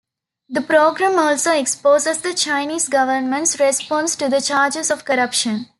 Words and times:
The 0.49 0.61
programme 0.63 1.19
also 1.19 1.51
exposes 1.53 2.21
the 2.21 2.33
Chinese 2.33 2.89
Government's 2.89 3.59
response 3.59 4.15
to 4.15 4.29
the 4.29 4.41
charges 4.41 4.89
of 4.89 5.05
corruption. 5.05 5.67